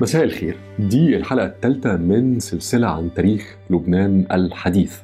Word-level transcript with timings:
مساء 0.00 0.24
الخير. 0.24 0.56
دي 0.78 1.16
الحلقة 1.16 1.46
الثالثة 1.46 1.96
من 1.96 2.38
سلسلة 2.38 2.86
عن 2.86 3.14
تاريخ 3.14 3.56
لبنان 3.70 4.26
الحديث. 4.32 5.00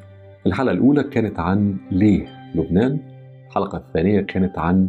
الحلقة 0.47 0.73
الأولى 0.73 1.03
كانت 1.05 1.41
عن 1.41 1.77
ليه 1.91 2.27
لبنان؟ 2.55 2.99
الحلقة 3.49 3.79
الثانية 3.79 4.21
كانت 4.21 4.59
عن 4.59 4.89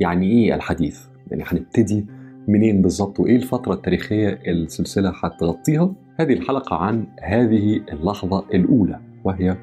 يعني 0.00 0.26
إيه 0.30 0.54
الحديث؟ 0.54 1.00
يعني 1.30 1.44
هنبتدي 1.46 2.06
منين 2.48 2.82
بالظبط 2.82 3.20
وإيه 3.20 3.36
الفترة 3.36 3.74
التاريخية 3.74 4.38
السلسلة 4.46 5.12
هتغطيها؟ 5.24 5.92
هذه 6.20 6.32
الحلقة 6.32 6.76
عن 6.76 7.06
هذه 7.22 7.80
اللحظة 7.92 8.44
الأولى 8.54 9.00
وهي 9.24 9.56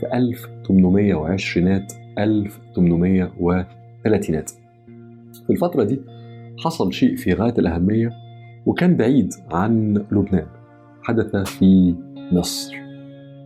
في 0.00 0.06
1820 0.14 1.86
1830 2.18 4.42
في 5.46 5.50
الفترة 5.50 5.84
دي 5.84 6.00
حصل 6.64 6.92
شيء 6.92 7.16
في 7.16 7.32
غاية 7.32 7.54
الأهمية 7.58 8.10
وكان 8.66 8.96
بعيد 8.96 9.34
عن 9.50 9.94
لبنان. 10.12 10.46
حدث 11.02 11.36
في 11.36 11.94
مصر. 12.32 12.74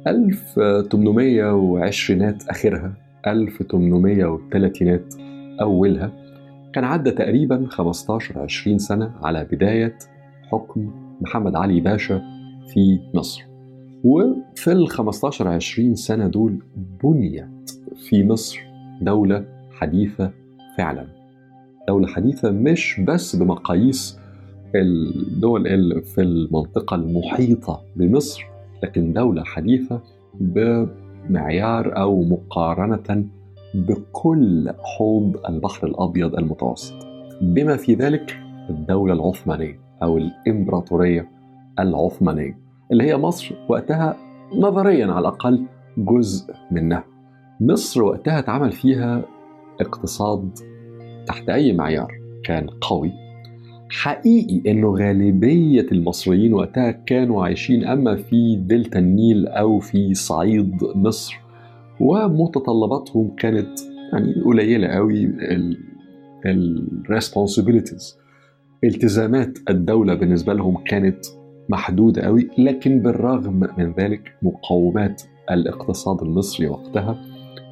1820 0.06 2.38
آخرها 2.50 2.92
1830 3.26 5.00
أولها 5.60 6.12
كان 6.72 6.84
عدى 6.84 7.10
تقريبا 7.10 7.66
15 7.70 8.38
20 8.38 8.78
سنة 8.78 9.12
على 9.22 9.44
بداية 9.52 9.98
حكم 10.52 10.90
محمد 11.20 11.56
علي 11.56 11.80
باشا 11.80 12.22
في 12.72 12.98
مصر. 13.14 13.42
وفي 14.04 14.72
ال 14.72 14.88
15 14.88 15.48
20 15.48 15.94
سنة 15.94 16.28
دول 16.28 16.62
بنيت 17.04 17.70
في 18.08 18.24
مصر 18.24 18.58
دولة 19.02 19.44
حديثة 19.72 20.30
فعلا. 20.78 21.06
دولة 21.88 22.06
حديثة 22.06 22.50
مش 22.50 23.00
بس 23.00 23.36
بمقاييس 23.36 24.18
الدول 24.80 25.66
اللي 25.66 26.02
في 26.02 26.20
المنطقة 26.20 26.94
المحيطة 26.94 27.80
بمصر 27.96 28.44
لكن 28.82 29.12
دولة 29.12 29.44
حديثة 29.44 30.00
بمعيار 30.40 31.98
أو 31.98 32.22
مقارنة 32.22 33.26
بكل 33.74 34.70
حوض 34.78 35.36
البحر 35.48 35.86
الأبيض 35.86 36.34
المتوسط. 36.34 36.94
بما 37.42 37.76
في 37.76 37.94
ذلك 37.94 38.36
الدولة 38.70 39.12
العثمانية 39.12 39.80
أو 40.02 40.18
الإمبراطورية 40.18 41.28
العثمانية 41.78 42.58
اللي 42.92 43.04
هي 43.04 43.16
مصر 43.16 43.54
وقتها 43.68 44.16
نظريا 44.54 45.06
على 45.06 45.18
الأقل 45.18 45.64
جزء 45.98 46.54
منها. 46.70 47.04
مصر 47.60 48.02
وقتها 48.02 48.38
اتعمل 48.38 48.72
فيها 48.72 49.22
اقتصاد 49.80 50.50
تحت 51.26 51.48
أي 51.48 51.72
معيار 51.72 52.12
كان 52.44 52.66
قوي. 52.66 53.25
حقيقي 53.90 54.70
انه 54.70 54.94
غالبية 54.94 55.86
المصريين 55.92 56.54
وقتها 56.54 56.90
كانوا 56.90 57.44
عايشين 57.44 57.84
أما 57.84 58.16
في 58.16 58.56
دلتا 58.56 58.98
النيل 58.98 59.46
أو 59.48 59.78
في 59.78 60.14
صعيد 60.14 60.76
مصر 60.94 61.40
ومتطلباتهم 62.00 63.34
كانت 63.38 63.68
يعني 64.12 64.34
قليلة 64.44 64.88
قوي 64.88 65.30
ال 66.46 66.56
responsibilities 66.56 68.18
التزامات 68.84 69.58
الدولة 69.70 70.14
بالنسبة 70.14 70.54
لهم 70.54 70.84
كانت 70.84 71.26
محدودة 71.68 72.22
قوي 72.22 72.48
لكن 72.58 73.02
بالرغم 73.02 73.68
من 73.78 73.92
ذلك 73.92 74.32
مقومات 74.42 75.22
الاقتصاد 75.50 76.22
المصري 76.22 76.66
وقتها 76.66 77.22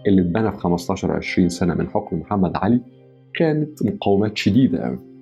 اللي 0.07 0.23
اتبنى 0.23 0.53
في 0.53 0.59
15 0.59 1.13
20 1.13 1.49
سنة 1.49 1.75
من 1.75 1.89
حكم 1.89 2.19
محمد 2.21 2.57
علي 2.57 2.81
كانت 3.35 3.83
مقومات 3.83 4.37
شديدة 4.37 4.85
قوي 4.85 5.14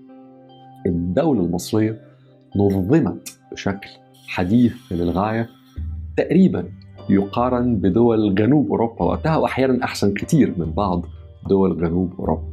الدولة 0.87 1.45
المصرية 1.45 2.01
نظمت 2.57 3.39
بشكل 3.53 3.89
حديث 4.27 4.75
للغاية 4.91 5.49
تقريبا 6.17 6.69
يقارن 7.11 7.77
بدول 7.77 8.35
جنوب 8.35 8.71
أوروبا 8.71 9.05
وقتها 9.05 9.37
وأحيانا 9.37 9.85
أحسن 9.85 10.15
كتير 10.15 10.55
من 10.59 10.73
بعض 10.73 11.07
دول 11.49 11.81
جنوب 11.81 12.13
أوروبا. 12.19 12.53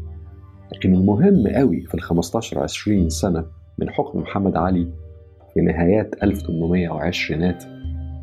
لكن 0.73 0.93
المهم 0.93 1.47
قوي 1.47 1.81
في 1.81 1.95
ال 1.95 2.01
15 2.01 2.59
20 2.59 3.09
سنة 3.09 3.45
من 3.77 3.89
حكم 3.89 4.19
محمد 4.19 4.57
علي 4.57 4.87
في 5.53 5.61
نهايات 5.61 6.23
1820 6.23 7.55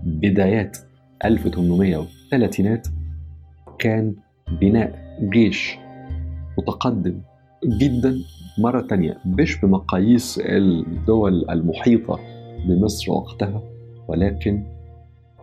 بدايات 0.05 0.79
1830 1.25 2.83
كان 3.79 4.15
بناء 4.61 5.19
جيش 5.33 5.77
متقدم 6.59 7.21
جدا 7.65 8.17
مرة 8.59 8.81
تانية 8.81 9.19
مش 9.27 9.61
بمقاييس 9.61 10.41
الدول 10.45 11.51
المحيطة 11.51 12.21
بمصر 12.69 13.13
وقتها 13.13 13.63
ولكن 14.09 14.65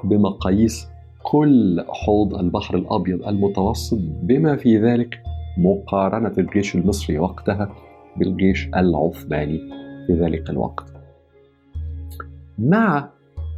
بمقاييس 0.04 0.88
كل 1.24 1.84
حوض 1.90 2.36
البحر 2.36 2.78
الأبيض 2.78 3.28
المتوسط 3.28 4.00
بما 4.24 4.56
في 4.56 4.78
ذلك 4.78 5.20
مقارنة 5.58 6.34
الجيش 6.38 6.76
المصري 6.76 7.20
وقتها 7.20 7.76
بالجيش 8.18 8.68
العثماني 8.68 9.60
في 10.08 10.14
ذلك 10.14 10.50
الوقت. 10.50 10.94
مع 12.60 13.10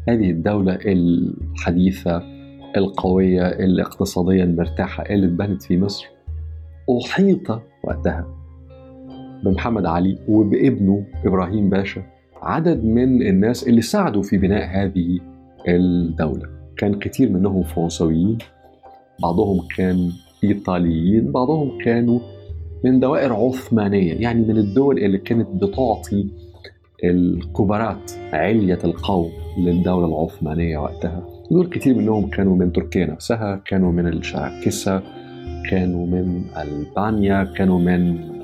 هذه 0.09 0.31
الدولة 0.31 0.79
الحديثة 0.85 2.23
القوية 2.77 3.47
الاقتصاديا 3.47 4.43
المرتاحة 4.43 5.03
اللي 5.03 5.27
اتبنت 5.27 5.63
في 5.63 5.77
مصر 5.77 6.05
أحيط 7.05 7.61
وقتها 7.83 8.34
بمحمد 9.45 9.85
علي 9.85 10.17
وبابنه 10.27 11.05
إبراهيم 11.25 11.69
باشا 11.69 12.01
عدد 12.41 12.83
من 12.83 13.21
الناس 13.21 13.67
اللي 13.67 13.81
ساعدوا 13.81 14.23
في 14.23 14.37
بناء 14.37 14.65
هذه 14.65 15.19
الدولة. 15.67 16.45
كان 16.77 16.99
كتير 16.99 17.29
منهم 17.31 17.63
فرنسويين 17.63 18.37
بعضهم 19.23 19.67
كان 19.77 20.11
إيطاليين 20.43 21.31
بعضهم 21.31 21.77
كانوا 21.85 22.19
من 22.83 22.99
دوائر 22.99 23.33
عثمانية 23.33 24.13
يعني 24.13 24.41
من 24.41 24.57
الدول 24.57 24.97
اللي 24.97 25.17
كانت 25.17 25.47
بتعطي 25.63 26.27
الكبرات 27.03 28.11
علية 28.33 28.79
القوم 28.83 29.31
للدولة 29.57 30.05
العثمانية 30.07 30.77
وقتها. 30.77 31.27
دول 31.51 31.67
كتير 31.69 31.95
منهم 31.95 32.29
كانوا 32.29 32.55
من 32.55 32.71
تركيا 32.71 33.05
نفسها 33.05 33.61
كانوا 33.65 33.91
من 33.91 34.07
الشراكسة 34.07 35.01
كانوا 35.69 36.05
من 36.07 36.41
ألبانيا 36.57 37.43
كانوا 37.43 37.79
من 37.79 38.34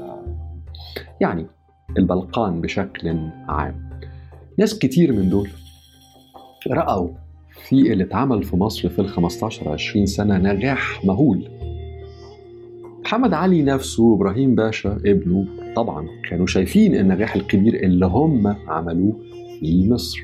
يعني 1.21 1.45
البلقان 1.97 2.61
بشكل 2.61 3.17
عام. 3.47 3.89
ناس 4.57 4.79
كتير 4.79 5.13
من 5.13 5.29
دول 5.29 5.49
رأوا 6.67 7.09
في 7.67 7.93
اللي 7.93 8.03
اتعمل 8.03 8.43
في 8.43 8.55
مصر 8.55 8.89
في 8.89 8.99
ال 8.99 9.09
15 9.09 9.69
20 9.69 10.05
سنة 10.05 10.37
نجاح 10.37 11.05
مهول. 11.05 11.49
محمد 13.05 13.33
علي 13.33 13.63
نفسه 13.63 14.03
وإبراهيم 14.03 14.55
باشا 14.55 14.99
ابنه 15.05 15.45
طبعا 15.75 16.07
كانوا 16.29 16.47
شايفين 16.47 16.95
النجاح 16.95 17.35
الكبير 17.35 17.75
اللي 17.75 18.05
هم 18.05 18.47
عملوه 18.67 19.19
في 19.59 19.89
مصر. 19.89 20.19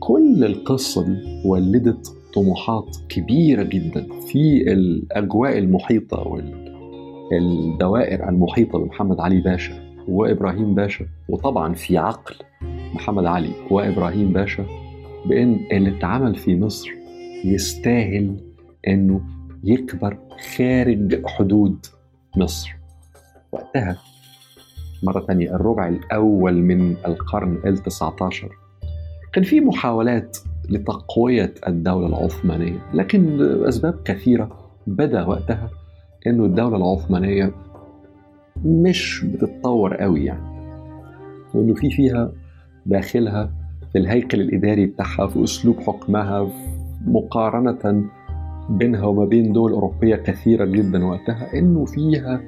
كل 0.00 0.44
القصة 0.44 1.04
دي 1.04 1.42
ولدت 1.44 2.12
طموحات 2.34 2.96
كبيرة 3.08 3.62
جدا 3.62 4.06
في 4.26 4.72
الأجواء 4.72 5.58
المحيطة 5.58 6.28
والدوائر 7.30 8.28
المحيطة 8.28 8.78
بمحمد 8.78 9.20
علي 9.20 9.40
باشا 9.40 9.74
وإبراهيم 10.08 10.74
باشا. 10.74 11.06
وطبعا 11.28 11.74
في 11.74 11.98
عقل 11.98 12.34
محمد 12.94 13.24
علي 13.24 13.52
وإبراهيم 13.70 14.32
باشا 14.32 14.66
بأن 15.26 15.60
اللي 15.72 15.98
اتعمل 15.98 16.34
في 16.34 16.56
مصر 16.56 16.90
يستاهل 17.44 18.36
أنه 18.88 19.20
يكبر 19.64 20.18
خارج 20.56 21.26
حدود 21.26 21.86
مصر. 22.36 22.76
وقتها 23.52 23.98
مرة 25.02 25.20
تانية 25.20 25.54
الربع 25.54 25.88
الأول 25.88 26.54
من 26.54 26.96
القرن 27.06 27.58
التسعة 27.66 28.16
عشر 28.20 28.48
كان 29.32 29.44
في 29.44 29.60
محاولات 29.60 30.38
لتقوية 30.68 31.54
الدولة 31.66 32.06
العثمانية 32.06 32.78
لكن 32.94 33.36
لأسباب 33.36 34.02
كثيرة. 34.04 34.70
بدأ 34.86 35.26
وقتها 35.26 35.70
أنه 36.26 36.44
الدولة 36.44 36.76
العثمانية 36.76 37.52
مش 38.64 39.24
بتتطور 39.24 39.94
قوي 39.96 40.24
يعني. 40.24 40.50
وأنه 41.54 41.74
في 41.74 41.90
فيها 41.90 42.32
داخلها 42.86 43.50
في 43.92 43.98
الهيكل 43.98 44.40
الإداري 44.40 44.86
بتاعها 44.86 45.26
في 45.26 45.44
أسلوب 45.44 45.80
حكمها 45.80 46.48
مقارنة 47.06 48.04
بينها 48.70 49.04
وما 49.04 49.24
بين 49.24 49.52
دول 49.52 49.72
أوروبية 49.72 50.16
كثيرة 50.16 50.64
جدا 50.64 51.04
وقتها 51.04 51.58
إنه 51.58 51.84
فيها 51.84 52.40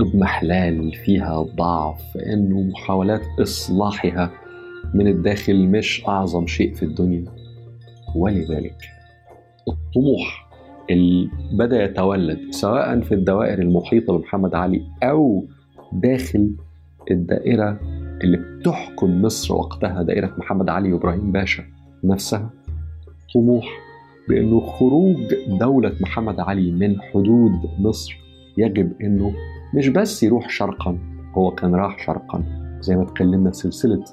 اضمحلال 0.00 0.92
فيها 0.92 1.42
ضعف 1.42 2.16
إنه 2.16 2.60
محاولات 2.60 3.20
إصلاحها 3.40 4.30
من 4.94 5.06
الداخل 5.06 5.68
مش 5.68 6.04
أعظم 6.08 6.46
شيء 6.46 6.74
في 6.74 6.82
الدنيا. 6.82 7.24
ولذلك 8.16 8.76
الطموح 9.68 10.51
بدأ 11.52 11.84
يتولد 11.84 12.38
سواء 12.50 13.00
في 13.00 13.14
الدوائر 13.14 13.58
المحيطة 13.58 14.18
بمحمد 14.18 14.54
علي 14.54 14.82
أو 15.02 15.44
داخل 15.92 16.50
الدائرة 17.10 17.80
اللي 18.24 18.36
بتحكم 18.36 19.22
مصر 19.22 19.54
وقتها 19.54 20.02
دائرة 20.02 20.34
محمد 20.38 20.68
علي 20.68 20.92
وإبراهيم 20.92 21.32
باشا 21.32 21.64
نفسها. 22.04 22.50
طموح 23.34 23.64
بأنه 24.28 24.60
خروج 24.60 25.16
دولة 25.60 25.92
محمد 26.00 26.40
علي 26.40 26.70
من 26.70 27.00
حدود 27.00 27.52
مصر 27.78 28.16
يجب 28.58 28.92
أنه 29.00 29.32
مش 29.74 29.88
بس 29.88 30.22
يروح 30.22 30.48
شرقا 30.48 30.98
هو 31.34 31.50
كان 31.50 31.74
راح 31.74 32.06
شرقا. 32.06 32.44
زي 32.80 32.96
ما 32.96 33.02
اتكلمنا 33.02 33.50
في 33.50 33.56
سلسلة 33.56 34.04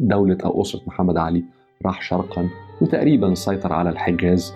دولة 0.00 0.38
أو 0.44 0.62
أسرة 0.62 0.80
محمد 0.86 1.16
علي 1.16 1.44
راح 1.86 2.02
شرقا 2.02 2.48
وتقريبا 2.80 3.34
سيطر 3.34 3.72
على 3.72 3.90
الحجاز. 3.90 4.54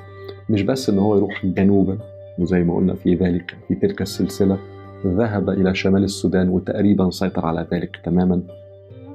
مش 0.50 0.62
بس 0.62 0.90
إن 0.90 0.98
هو 0.98 1.16
يروح 1.16 1.46
جنوبا 1.46 1.98
وزي 2.38 2.62
ما 2.62 2.74
قلنا 2.74 2.94
في 2.94 3.14
ذلك 3.14 3.56
في 3.68 3.74
تلك 3.74 4.02
السلسلة 4.02 4.58
ذهب 5.06 5.50
إلى 5.50 5.74
شمال 5.74 6.04
السودان 6.04 6.48
وتقريبا 6.48 7.10
سيطر 7.10 7.46
على 7.46 7.66
ذلك 7.72 8.00
تماما. 8.04 8.42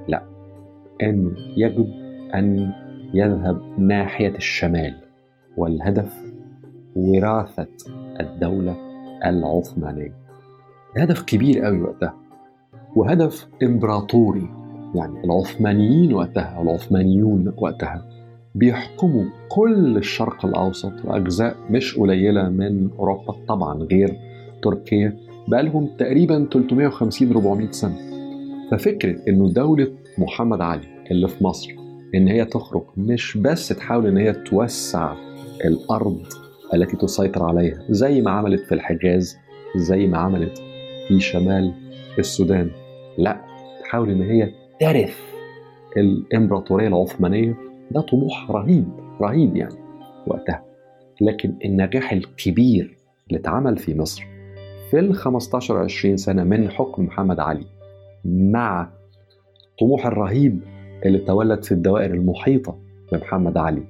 لا 0.08 0.24
انه 1.04 1.32
يجب 1.58 1.88
أن 2.36 2.72
يذهب 3.14 3.62
ناحية 3.78 4.36
الشمال 4.36 4.96
والهدف 5.58 6.14
وراثة 6.96 7.68
الدولة 8.20 8.76
العثمانية. 9.26 10.14
هدف 10.98 11.22
كبير 11.22 11.66
قوي 11.66 11.82
وقتها 11.82 12.14
وهدف 12.96 13.48
إمبراطوري 13.64 14.50
يعني 14.96 15.24
العثمانيين 15.24 16.14
وقتها 16.14 16.62
العثمانيون 16.62 17.54
وقتها. 17.58 18.15
بيحكموا 18.56 19.26
كل 19.50 19.98
الشرق 19.98 20.46
الأوسط 20.46 20.94
وأجزاء 21.06 21.56
مش 21.70 21.98
قليلة 21.98 22.50
من 22.50 22.90
أوروبا 23.00 23.36
طبعا 23.48 23.84
غير 23.84 24.18
تركيا 24.64 25.18
بقالهم 25.48 25.88
تقريبا 25.98 26.48
350 26.54 27.32
400 27.32 27.72
سنة. 27.72 27.96
ففكرة 28.72 29.16
إنه 29.28 29.50
دولة 29.50 29.88
محمد 30.18 30.62
علي 30.62 30.82
اللي 31.12 31.28
في 31.28 31.44
مصر 31.44 31.76
إن 32.16 32.28
هي 32.28 32.46
تخرج 32.46 32.84
مش 32.98 33.38
بس 33.38 33.68
تحاول 33.68 34.08
إن 34.08 34.18
هي 34.18 34.34
توسع 34.34 35.14
الأرض 35.66 36.22
التي 36.74 36.98
تسيطر 36.98 37.44
عليها 37.44 37.84
زي 37.90 38.22
ما 38.22 38.32
عملت 38.32 38.62
في 38.62 38.76
الحجاز 38.76 39.38
زي 39.76 40.08
ما 40.08 40.18
عملت 40.18 40.62
في 41.08 41.20
شمال 41.20 41.74
السودان 42.20 42.70
لا 43.18 43.42
تحاول 43.84 44.10
إن 44.10 44.22
هي 44.22 44.52
ترث 44.80 45.20
الإمبراطورية 45.98 46.88
العثمانية 46.88 47.56
ده 47.92 48.02
طموح 48.02 48.52
رهيب 48.52 48.86
رهيب 49.22 49.56
يعني 49.56 49.76
وقتها. 50.28 50.64
لكن 51.22 51.54
النجاح 51.66 52.12
الكبير 52.12 52.98
اللي 53.28 53.40
اتعمل 53.40 53.78
في 53.78 53.96
مصر 54.00 54.24
في 54.92 55.00
ال 55.00 55.14
15 55.16 55.78
20 55.78 56.18
سنة 56.18 56.44
من 56.44 56.70
حكم 56.70 57.04
محمد 57.06 57.40
علي 57.40 57.66
مع 58.26 58.90
الطموح 59.72 60.06
الرهيب 60.06 60.60
اللي 61.06 61.20
تولد 61.20 61.64
في 61.64 61.72
الدوائر 61.72 62.14
المحيطة 62.14 62.78
بمحمد 63.12 63.58
علي 63.58 63.84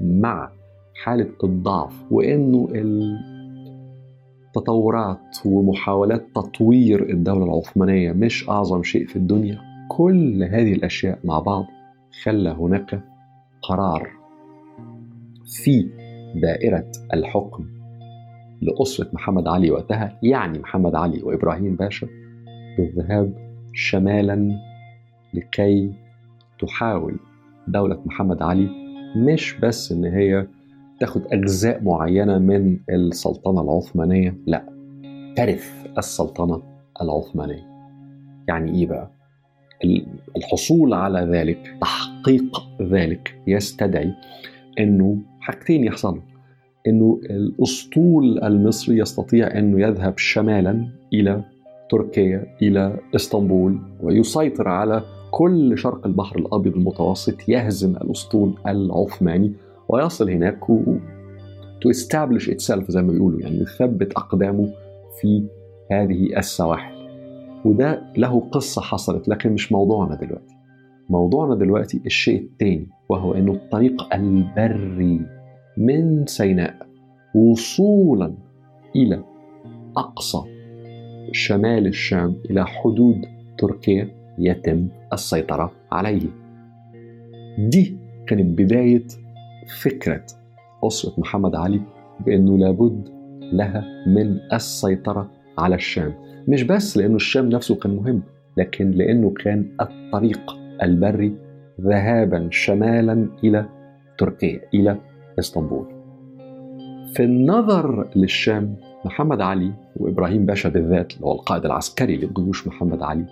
مع 0.00 0.50
حالة 1.04 1.28
الضعف 1.44 1.92
وإنه 2.10 2.68
التطورات 4.48 5.36
ومحاولات 5.44 6.26
تطوير 6.34 7.10
الدولة 7.10 7.44
العثمانية 7.44 8.12
مش 8.12 8.48
أعظم 8.48 8.82
شيء 8.82 9.06
في 9.06 9.16
الدنيا 9.16 9.58
كل 9.88 10.42
هذه 10.44 10.72
الأشياء 10.72 11.18
مع 11.24 11.38
بعض 11.38 11.64
خلى 12.22 12.50
هناك 12.50 13.00
قرار 13.62 14.10
في 15.46 15.88
دائرة 16.42 16.90
الحكم 17.14 17.66
لأسرة 18.62 19.08
محمد 19.12 19.48
علي 19.48 19.70
وقتها 19.70 20.18
يعني 20.22 20.58
محمد 20.58 20.94
علي 20.94 21.22
وإبراهيم 21.22 21.76
باشا 21.76 22.06
بالذهاب 22.78 23.34
شمالا 23.74 24.50
لكي 25.34 25.92
تحاول 26.60 27.16
دولة 27.68 28.02
محمد 28.06 28.42
علي 28.42 28.68
مش 29.16 29.60
بس 29.62 29.92
إن 29.92 30.04
هي 30.04 30.46
تاخد 31.00 31.22
أجزاء 31.32 31.82
معينة 31.82 32.38
من 32.38 32.78
السلطنة 32.90 33.60
العثمانية 33.60 34.38
لأ 34.46 34.64
ترث 35.36 35.86
السلطنة 35.98 36.62
العثمانية 37.02 37.66
يعني 38.48 38.74
إيه 38.74 38.86
بقى؟ 38.86 39.10
الحصول 40.36 40.94
على 40.94 41.20
ذلك 41.20 41.76
تحقيق 41.80 42.62
ذلك 42.82 43.34
يستدعي 43.46 44.14
إنه 44.78 45.18
حاجتين 45.40 45.84
يحصلوا. 45.84 46.22
إنه 46.86 47.20
الأسطول 47.30 48.44
المصري 48.44 48.98
يستطيع 48.98 49.58
إنه 49.58 49.80
يذهب 49.86 50.18
شمالا 50.18 50.88
إلى 51.12 51.44
تركيا 51.90 52.46
إلى 52.62 52.96
إسطنبول 53.14 53.78
ويسيطر 54.02 54.68
على 54.68 55.02
كل 55.30 55.78
شرق 55.78 56.06
البحر 56.06 56.38
الأبيض 56.38 56.76
المتوسط 56.76 57.48
يهزم 57.48 57.96
الأسطول 57.96 58.54
العثماني 58.66 59.52
ويصل 59.88 60.30
هناك 60.30 60.70
و 60.70 60.96
to 61.82 61.88
establish 61.88 62.48
itself 62.48 62.90
زي 62.90 63.02
ما 63.02 63.12
بيقولوا 63.12 63.40
يعني 63.40 63.60
يثبت 63.60 64.12
أقدامه 64.12 64.72
في 65.20 65.44
هذه 65.90 66.38
السواحل. 66.38 67.01
وده 67.64 68.02
له 68.16 68.40
قصة 68.40 68.82
حصلت 68.82 69.28
لكن 69.28 69.52
مش 69.52 69.72
موضوعنا 69.72 70.14
دلوقتي. 70.14 70.54
موضوعنا 71.08 71.54
دلوقتي 71.54 72.02
الشيء 72.06 72.40
الثاني 72.42 72.86
وهو 73.08 73.34
أنه 73.34 73.52
الطريق 73.52 74.14
البري 74.14 75.20
من 75.76 76.26
سيناء 76.26 76.86
وصولا 77.34 78.34
إلى 78.96 79.24
أقصى 79.96 80.42
شمال 81.32 81.86
الشام 81.86 82.36
إلى 82.50 82.66
حدود 82.66 83.24
تركيا 83.58 84.08
يتم 84.38 84.88
السيطرة 85.12 85.72
عليه. 85.92 86.28
دي 87.58 87.96
كانت 88.26 88.58
بداية 88.58 89.06
فكرة 89.82 90.24
أسرة 90.84 91.12
محمد 91.18 91.54
علي 91.54 91.80
بأنه 92.26 92.58
لابد 92.58 93.08
لها 93.52 93.84
من 94.06 94.38
السيطرة 94.52 95.30
على 95.58 95.74
الشام. 95.74 96.14
مش 96.48 96.62
بس 96.62 96.96
لأنه 96.96 97.16
الشام 97.16 97.48
نفسه 97.48 97.74
كان 97.74 97.96
مهم 97.96 98.22
لكن 98.56 98.90
لأنه 98.90 99.30
كان 99.30 99.66
الطريق 99.80 100.56
البري 100.82 101.34
ذهابا 101.80 102.48
شمالا 102.50 103.28
إلى 103.44 103.66
تركيا 104.18 104.60
إلى 104.74 104.98
إسطنبول 105.38 105.86
في 107.14 107.22
النظر 107.22 108.08
للشام 108.16 108.76
محمد 109.04 109.40
علي 109.40 109.72
وإبراهيم 109.96 110.46
باشا 110.46 110.68
بالذات 110.68 111.14
اللي 111.14 111.26
هو 111.26 111.32
القائد 111.32 111.64
العسكري 111.64 112.16
لجيوش 112.16 112.66
محمد 112.66 113.02
علي 113.02 113.26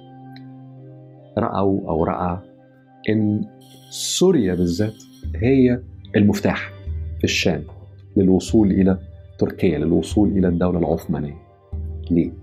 رأوا 1.38 1.88
أو 1.88 2.04
رأى 2.04 2.38
إن 3.08 3.44
سوريا 3.90 4.54
بالذات 4.54 4.94
هي 5.36 5.80
المفتاح 6.16 6.72
في 7.18 7.24
الشام 7.24 7.62
للوصول 8.16 8.70
إلى 8.70 8.98
تركيا 9.38 9.78
للوصول 9.78 10.28
إلى 10.28 10.48
الدولة 10.48 10.78
العثمانية 10.78 11.36
ليه؟ 12.10 12.39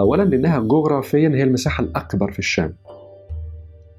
أولا 0.00 0.22
لأنها 0.22 0.60
جغرافيا 0.60 1.28
هي 1.28 1.42
المساحة 1.42 1.84
الأكبر 1.84 2.32
في 2.32 2.38
الشام. 2.38 2.74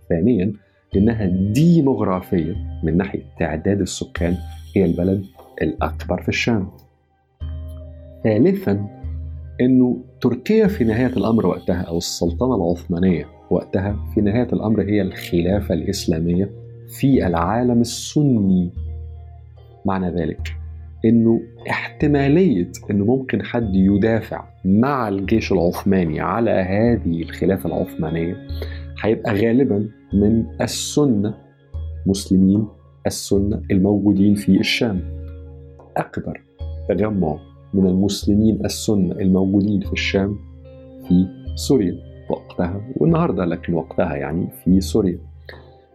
ثانيا 0.10 0.54
لأنها 0.94 1.26
ديموغرافيا 1.26 2.56
من 2.84 2.98
ناحية 2.98 3.24
تعداد 3.40 3.82
السكان 3.82 4.38
هي 4.76 4.86
البلد 4.86 5.26
الأكبر 5.62 6.22
في 6.22 6.30
الشام. 6.30 6.72
ثالثا 8.24 8.88
أنه 9.62 10.04
تركيا 10.22 10.68
في 10.68 10.84
نهاية 10.84 11.14
الأمر 11.18 11.46
وقتها 11.46 11.82
أو 11.82 11.98
السلطنة 11.98 12.56
العثمانية 12.56 13.26
وقتها 13.50 13.96
في 14.14 14.22
نهاية 14.22 14.48
الأمر 14.54 14.82
هي 14.82 15.02
الخلافة 15.02 15.74
الإسلامية 15.74 16.52
في 17.00 17.28
العالم 17.28 17.82
السني. 17.82 18.72
معنى 19.86 20.10
ذلك 20.10 20.61
إنه 21.06 21.42
احتمالية 21.70 22.72
إنه 22.92 23.06
ممكن 23.06 23.44
حد 23.44 23.76
يدافع 23.76 24.44
مع 24.66 25.08
الجيش 25.08 25.52
العثماني 25.52 26.20
على 26.20 26.52
هذه 26.52 27.22
الخلافة 27.22 27.68
العثمانية 27.70 28.36
هيبقى 29.04 29.34
غالبا 29.34 29.90
من 30.14 30.46
السنة 30.62 31.34
مسلمين 32.06 32.68
السنة 33.08 33.62
الموجودين 33.72 34.36
في 34.36 34.60
الشام. 34.60 35.02
أكبر 35.98 36.42
تجمع 36.90 37.38
من 37.74 37.86
المسلمين 37.88 38.66
السنة 38.66 39.12
الموجودين 39.12 39.82
في 39.82 39.94
الشام 39.94 40.38
في 41.08 41.28
سوريا 41.56 41.96
وقتها 42.30 42.82
والنهاردة 42.98 43.46
لكن 43.46 43.74
وقتها 43.74 44.16
يعني 44.16 44.48
في 44.64 44.82
سوريا. 44.82 45.20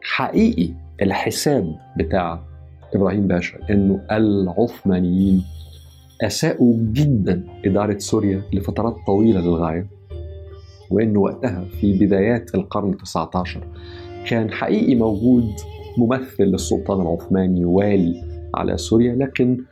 حقيقي 0.03 0.69
الحساب 1.03 1.75
بتاع 1.99 2.41
إبراهيم 2.95 3.27
باشا 3.27 3.59
إنه 3.71 4.01
العثمانيين 4.11 5.45
أساءوا 6.23 6.75
جدا 6.93 7.45
إدارة 7.65 7.99
سوريا 7.99 8.43
لفترات 8.53 8.97
طويلة 9.07 9.41
للغاية 9.41 9.87
وإنه 10.91 11.21
وقتها 11.21 11.65
في 11.81 11.99
بدايات 11.99 12.55
القرن 12.55 12.95
ال19 12.95 13.59
كان 14.29 14.51
حقيقي 14.51 14.95
موجود 14.95 15.51
ممثل 15.99 16.45
للسلطان 16.45 17.01
العثماني 17.01 17.65
والي 17.65 18.23
على 18.55 18.77
سوريا 18.77 19.15
لكن 19.15 19.65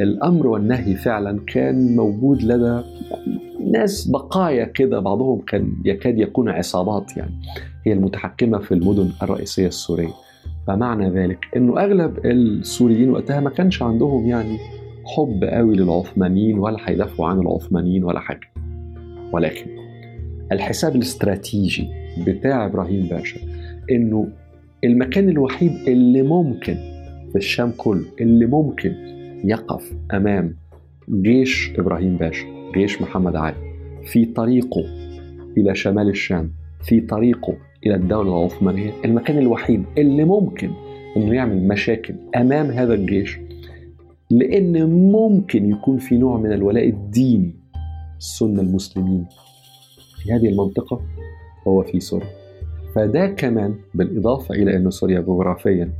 الأمر 0.00 0.46
والنهي 0.46 0.94
فعلا 0.94 1.40
كان 1.46 1.96
موجود 1.96 2.42
لدى 2.42 2.82
ناس 3.70 4.08
بقايا 4.08 4.64
كده 4.64 5.00
بعضهم 5.00 5.40
كان 5.40 5.72
يكاد 5.84 6.18
يكون 6.18 6.48
عصابات 6.48 7.16
يعني 7.16 7.34
هي 7.86 7.92
المتحكمة 7.92 8.58
في 8.58 8.74
المدن 8.74 9.10
الرئيسية 9.22 9.66
السورية. 9.66 10.12
فمعنى 10.66 11.10
ذلك 11.10 11.38
إنه 11.56 11.80
أغلب 11.80 12.26
السوريين 12.26 13.10
وقتها 13.10 13.40
ما 13.40 13.50
كانش 13.50 13.82
عندهم 13.82 14.26
يعني 14.26 14.58
حب 15.04 15.44
قوي 15.44 15.76
للعثمانيين 15.76 16.58
ولا 16.58 16.78
هيدافعوا 16.84 17.28
عن 17.28 17.40
العثمانيين 17.40 18.04
ولا 18.04 18.20
حاجة. 18.20 18.52
ولكن 19.32 19.66
الحساب 20.52 20.96
الاستراتيجي 20.96 21.88
بتاع 22.26 22.66
إبراهيم 22.66 23.06
باشا 23.06 23.40
إنه 23.90 24.28
المكان 24.84 25.28
الوحيد 25.28 25.72
اللي 25.88 26.22
ممكن 26.22 26.74
في 27.32 27.36
الشام 27.36 27.72
كله 27.76 28.04
اللي 28.20 28.46
ممكن 28.46 28.94
يقف 29.44 29.92
أمام 30.14 30.56
جيش 31.10 31.72
إبراهيم 31.78 32.16
باشا 32.16 32.46
جيش 32.74 33.02
محمد 33.02 33.36
علي 33.36 33.56
في 34.04 34.24
طريقه 34.24 34.84
إلى 35.56 35.74
شمال 35.74 36.08
الشام 36.08 36.52
في 36.82 37.00
طريقه 37.00 37.56
إلى 37.86 37.94
الدولة 37.94 38.38
العثمانيه 38.38 38.92
المكان 39.04 39.38
الوحيد 39.38 39.84
اللي 39.98 40.24
ممكن 40.24 40.70
إنه 41.16 41.34
يعمل 41.34 41.68
مشاكل 41.68 42.14
أمام 42.36 42.70
هذا 42.70 42.94
الجيش 42.94 43.38
لأن 44.30 44.90
ممكن 45.12 45.70
يكون 45.70 45.98
في 45.98 46.16
نوع 46.16 46.38
من 46.38 46.52
الولاء 46.52 46.88
الديني 46.88 47.54
السنة 48.18 48.60
المسلمين. 48.60 49.26
في 50.22 50.32
هذه 50.32 50.48
المنطقة 50.48 51.00
هو 51.68 51.82
في 51.82 52.00
سوريا. 52.00 52.26
فده 52.94 53.26
كمان 53.26 53.74
بالإضافة 53.94 54.54
إلى 54.54 54.76
أن 54.76 54.90
سوريا 54.90 55.20
جغرافيا 55.20 55.90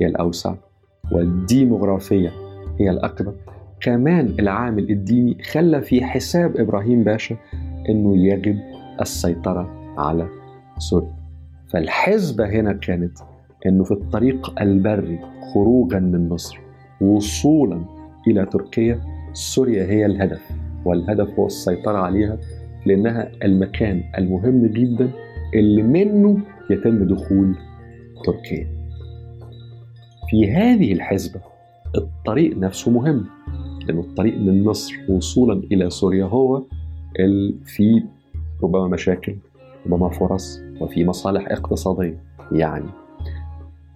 هي 0.00 0.06
الأوسع 0.06 0.54
والديموغرافيا 1.12 2.32
هي 2.80 2.90
الأكبر. 2.90 3.34
كمان 3.80 4.34
العامل 4.40 4.90
الديني 4.90 5.42
خلى 5.42 5.82
في 5.82 6.04
حساب 6.04 6.56
إبراهيم 6.56 7.04
باشا 7.04 7.36
إنه 7.88 8.16
يجب 8.16 8.58
السيطرة 9.00 9.94
على 9.98 10.28
سوريا. 10.78 11.17
فالحسبه 11.72 12.46
هنا 12.48 12.72
كانت 12.72 13.18
إنه 13.66 13.84
في 13.84 13.90
الطريق 13.90 14.60
البري 14.62 15.18
خروجا 15.54 15.98
من 15.98 16.28
مصر 16.28 16.58
وصولا 17.00 17.84
إلى 18.26 18.46
تركيا 18.46 19.00
سوريا 19.32 19.84
هي 19.84 20.06
الهدف 20.06 20.50
والهدف 20.84 21.38
هو 21.38 21.46
السيطرة 21.46 21.98
عليها 21.98 22.38
لأنها 22.86 23.30
المكان 23.44 24.02
المهم 24.18 24.66
جدا 24.66 25.10
اللي 25.54 25.82
منه 25.82 26.38
يتم 26.70 27.04
دخول 27.04 27.54
تركيا. 28.24 28.66
في 30.30 30.52
هذه 30.52 30.92
الحسبه 30.92 31.40
الطريق 31.96 32.56
نفسه 32.56 32.90
مهم 32.90 33.24
لأن 33.86 33.98
الطريق 33.98 34.38
من 34.38 34.64
مصر 34.64 34.94
وصولا 35.08 35.62
إلى 35.72 35.90
سوريا 35.90 36.24
هو 36.24 36.62
في 37.64 38.02
ربما 38.62 38.88
مشاكل 38.88 39.36
ربما 39.86 40.08
فرص 40.08 40.67
وفي 40.80 41.04
مصالح 41.04 41.46
اقتصادية. 41.50 42.24
يعني 42.52 42.90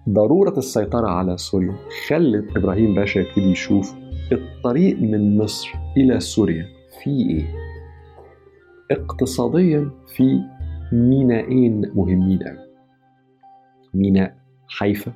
ضرورة 0.09 0.57
السيطرة 0.57 1.07
على 1.07 1.37
سوريا 1.37 1.75
خلت 2.07 2.57
إبراهيم 2.57 2.95
باشا 2.95 3.19
يبتدي 3.19 3.51
يشوف 3.51 3.95
الطريق 4.31 4.99
من 4.99 5.37
مصر 5.37 5.69
إلى 5.97 6.19
سوريا. 6.19 6.65
في 7.03 7.09
إيه؟ 7.09 7.45
اقتصاديا 8.91 9.91
في 10.15 10.39
مينائين 10.91 11.91
مهمين 11.95 12.43
أوي. 12.43 12.57
ميناء 13.93 14.35
حيفا 14.67 15.13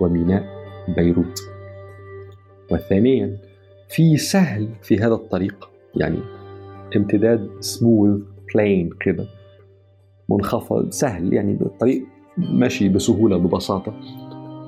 وميناء 0.00 0.44
بيروت. 0.96 1.40
وثانيا 2.72 3.38
في 3.88 4.16
سهل 4.16 4.68
في 4.82 4.98
هذا 4.98 5.14
الطريق 5.14 5.70
يعني 5.96 6.18
امتداد 6.96 7.50
سموث 7.60 8.20
بلين 8.54 8.90
كده. 9.00 9.26
منخفض 10.28 10.90
سهل 10.90 11.32
يعني 11.32 11.52
الطريق 11.60 12.04
ماشي 12.38 12.88
بسهولة 12.88 13.36
ببساطة. 13.36 13.94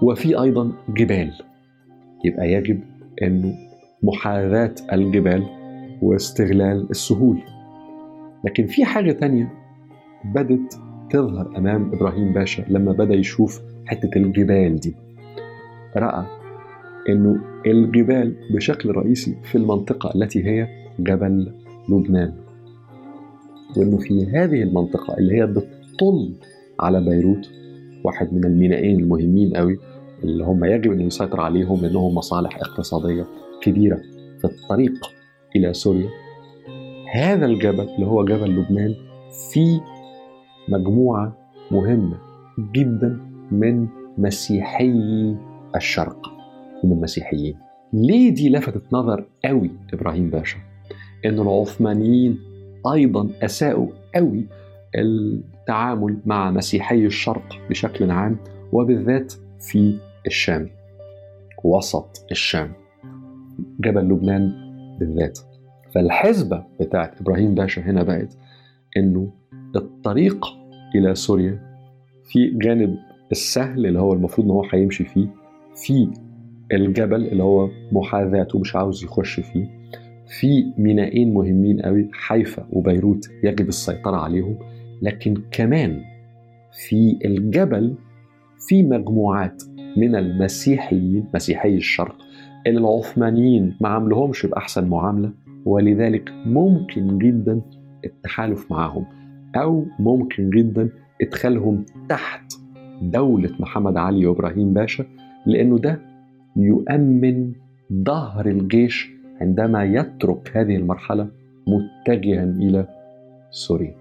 وفي 0.03 0.41
أيضا 0.43 0.73
جبال. 0.89 1.33
يبقى 2.25 2.53
يجب 2.53 2.81
إنه 3.23 3.55
محاذاة 4.03 4.75
الجبال 4.93 5.47
واستغلال 6.03 6.91
السهول. 6.91 7.39
لكن 8.45 8.67
في 8.67 8.85
حاجة 8.85 9.13
تانية 9.13 9.53
بدت 10.25 10.79
تظهر 11.11 11.59
أمام 11.59 11.91
إبراهيم 11.95 12.33
باشا 12.33 12.65
لما 12.69 12.93
بدأ 12.93 13.15
يشوف 13.15 13.61
حتة 13.87 14.11
الجبال 14.17 14.77
دي. 14.77 14.95
رأى 15.97 16.27
إنه 17.09 17.41
الجبال 17.67 18.37
بشكل 18.55 18.91
رئيسي 18.91 19.37
في 19.43 19.59
المنطقة 19.59 20.15
التي 20.15 20.45
هي 20.47 20.69
جبل 20.99 21.53
لبنان. 21.89 22.33
وإنه 23.79 23.97
في 23.97 24.27
هذه 24.27 24.63
المنطقة 24.63 25.19
اللي 25.19 25.35
هي 25.35 25.47
بتطل 25.47 26.35
على 26.81 27.01
بيروت 27.01 27.51
واحد 28.05 28.33
من 28.35 28.45
المينائين 28.45 29.01
المهمين 29.01 29.57
قوي 29.57 29.79
اللي 30.25 30.45
هم 30.45 30.65
يجب 30.65 30.93
أن 30.93 31.01
يسيطر 31.01 31.41
عليهم 31.41 31.81
لانهم 31.83 32.15
مصالح 32.15 32.57
اقتصادية 32.57 33.27
كبيرة 33.63 34.01
في 34.39 34.45
الطريق 34.45 34.93
إلى 35.57 35.73
سوريا. 35.75 36.09
هذا 37.13 37.47
الجبل 37.47 37.89
اللي 37.95 38.07
هو 38.07 38.25
جبل 38.25 38.51
لبنان 38.51 38.95
في 39.53 39.81
مجموعة 40.69 41.37
مهمة 41.71 42.17
جدا 42.73 43.19
من 43.51 43.87
مسيحي 44.19 44.93
الشرق 45.77 46.27
من 46.85 46.93
المسيحيين. 46.93 47.55
ليه 47.93 48.35
دي 48.35 48.49
لفتت 48.51 48.83
نظر 48.93 49.25
قوي 49.45 49.71
إبراهيم 49.93 50.31
باشا؟ 50.31 50.59
إن 51.27 51.41
العثمانيين 51.41 52.39
أيضا 52.93 53.31
اساءوا 53.43 53.89
قوي 54.15 54.47
التعامل 54.99 56.17
مع 56.27 56.51
مسيحي 56.51 57.07
الشرق 57.07 57.59
بشكل 57.71 58.11
عام 58.11 58.37
وبالذات 58.73 59.33
في 59.61 59.99
الشام 60.27 60.71
وسط 61.65 62.27
الشام 62.31 62.73
جبل 63.81 64.01
لبنان 64.01 64.53
بالذات. 64.99 65.39
فالحسبة 65.95 66.65
بتاعت 66.81 67.21
إبراهيم 67.21 67.55
باشا 67.55 67.83
هنا 67.83 68.03
بقت 68.03 68.37
إنه 68.97 69.33
الطريق 69.77 70.47
إلى 70.95 71.15
سوريا 71.15 71.61
في 72.25 72.51
جانب 72.55 72.97
السهل 73.33 73.87
اللي 73.87 74.01
هو 74.01 74.13
المفروض 74.13 74.47
إن 74.47 74.53
هو 74.53 74.65
هيمشي 74.73 75.05
فيه 75.05 75.29
في 75.75 76.11
الجبل 76.73 77.27
اللي 77.27 77.43
هو 77.43 77.69
محاذاته 77.93 78.59
مش 78.59 78.77
عاوز 78.77 79.05
يخش 79.05 79.41
فيه. 79.41 79.84
في 80.27 80.73
مينائين 80.79 81.35
مهمين 81.35 81.81
قوي 81.81 82.09
حيفا 82.13 82.67
وبيروت 82.71 83.29
يجب 83.45 83.69
السيطرة 83.69 84.17
عليهم 84.17 84.57
لكن 85.03 85.35
كمان 85.51 86.01
في 86.89 87.19
الجبل 87.25 87.95
في 88.69 88.83
مجموعات 88.83 89.63
من 89.97 90.17
المسيحيين 90.17 91.25
مسيحي 91.35 91.75
الشرق 91.75 92.17
اللي 92.67 92.79
العثمانيين 92.81 93.77
ما 93.81 93.89
عاملهمش 93.89 94.47
بأحسن 94.47 94.89
معاملة 94.89 95.31
ولذلك 95.65 96.33
ممكن 96.47 97.19
جدا 97.19 97.61
التحالف 98.05 98.71
معهم 98.71 99.05
أو 99.57 99.87
ممكن 99.99 100.51
جدا 100.51 100.89
إدخالهم 101.23 101.85
تحت 102.09 102.53
دولة 103.03 103.51
محمد 103.61 103.97
علي 103.97 104.27
وإبراهيم 104.27 104.73
باشا 104.75 105.05
لأنه 105.47 105.79
ده 105.79 106.01
يؤمن 106.57 107.53
ظهر 107.93 108.47
الجيش 108.47 109.14
عندما 109.41 109.85
يترك 109.85 110.57
هذه 110.57 110.77
المرحلة 110.77 111.29
متجها 111.67 112.45
إلى 112.45 112.87
سوريا. 113.51 113.95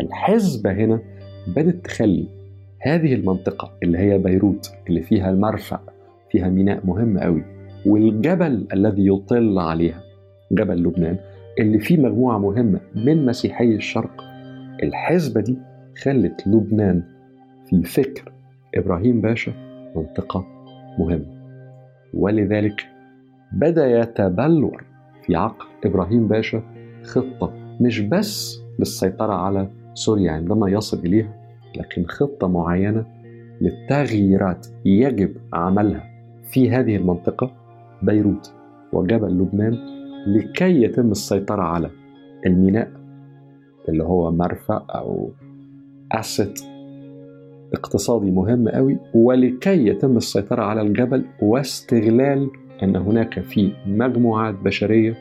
الحزبة 0.00 0.72
هنا 0.72 1.00
بدأت 1.56 1.84
تخلي 1.84 2.26
هذه 2.80 3.14
المنطقة 3.14 3.72
اللي 3.82 3.98
هي 3.98 4.18
بيروت 4.18 4.72
اللي 4.88 5.02
فيها 5.02 5.30
المرفأ 5.30 5.80
فيها 6.30 6.48
ميناء 6.48 6.86
مهم 6.86 7.18
قوي 7.18 7.44
والجبل 7.86 8.66
الذي 8.72 9.06
يطل 9.06 9.58
عليها 9.58 10.02
جبل 10.52 10.82
لبنان 10.82 11.16
اللي 11.60 11.78
فيه 11.78 11.96
مجموعة 11.96 12.38
مهمة 12.38 12.80
من 12.94 13.26
مسيحي 13.26 13.74
الشرق. 13.74 14.24
الحزبة 14.82 15.40
دي 15.40 15.58
خلت 16.02 16.46
لبنان 16.46 17.02
في 17.66 17.82
فكر 17.82 18.32
إبراهيم 18.74 19.20
باشا 19.20 19.52
منطقة 19.96 20.46
مهمة. 20.98 21.42
ولذلك 22.14 22.86
بدأ 23.54 24.00
يتبلور 24.00 24.84
في 25.26 25.36
عقل 25.36 25.66
إبراهيم 25.84 26.28
باشا 26.28 26.62
خطة 27.02 27.52
مش 27.80 28.00
بس 28.00 28.62
للسيطرة 28.78 29.32
على 29.32 29.68
سوريا 29.94 30.32
عندما 30.32 30.70
يصل 30.70 30.98
إليها 30.98 31.42
لكن 31.76 32.04
خطة 32.06 32.48
معينة 32.48 33.06
للتغييرات 33.60 34.66
يجب 34.84 35.36
عملها 35.52 36.04
في 36.50 36.70
هذه 36.70 36.96
المنطقة 36.96 37.52
بيروت 38.02 38.54
وجبل 38.92 39.38
لبنان 39.38 39.78
لكي 40.26 40.82
يتم 40.82 41.10
السيطرة 41.10 41.62
على 41.62 41.90
الميناء 42.46 42.90
اللي 43.88 44.04
هو 44.04 44.30
مرفأ 44.32 44.86
أو 44.90 45.30
أسيت 46.12 46.60
اقتصادي 47.74 48.30
مهم 48.30 48.68
قوي 48.68 48.98
ولكي 49.14 49.86
يتم 49.86 50.16
السيطرة 50.16 50.62
على 50.62 50.80
الجبل 50.80 51.24
واستغلال 51.42 52.50
أن 52.82 52.96
هناك 52.96 53.40
في 53.40 53.72
مجموعات 53.86 54.54
بشرية 54.54 55.14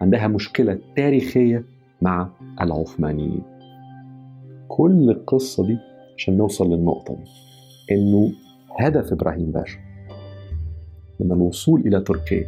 عندها 0.00 0.26
مشكلة 0.26 0.78
تاريخية 0.96 1.64
مع 2.02 2.28
العثمانيين. 2.60 3.42
كل 4.68 5.10
القصة 5.10 5.66
دي 5.66 5.78
عشان 6.16 6.36
نوصل 6.36 6.70
للنقطة 6.72 7.14
دي 7.14 7.24
إنه 7.92 8.32
هدف 8.80 9.12
إبراهيم 9.12 9.50
باشا 9.52 9.78
من 11.20 11.32
الوصول 11.32 11.80
إلى 11.80 12.00
تركيا 12.00 12.46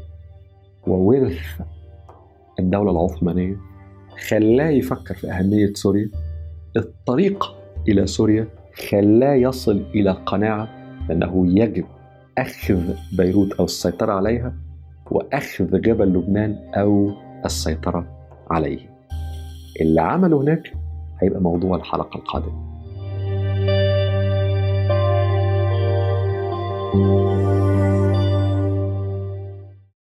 وورث 0.87 1.61
الدولة 2.59 2.91
العثمانية 2.91 3.57
خلاه 4.29 4.69
يفكر 4.69 5.15
في 5.15 5.31
أهمية 5.31 5.73
سوريا 5.75 6.11
الطريق 6.77 7.55
إلى 7.89 8.07
سوريا 8.07 8.49
خلاه 8.91 9.35
يصل 9.35 9.85
إلى 9.95 10.11
قناعة 10.11 10.69
بأنه 11.09 11.61
يجب 11.61 11.85
أخذ 12.39 12.95
بيروت 13.17 13.53
أو 13.53 13.65
السيطرة 13.65 14.13
عليها 14.13 14.55
وأخذ 15.11 15.81
جبل 15.81 16.09
لبنان 16.09 16.59
أو 16.75 17.11
السيطرة 17.45 18.07
عليه. 18.51 18.97
اللي 19.81 20.01
عمله 20.01 20.41
هناك 20.41 20.73
هيبقى 21.23 21.41
موضوع 21.41 21.77
الحلقة 21.77 22.17
القادمة. 22.19 22.67
thank 26.93 27.05
you 27.05 27.26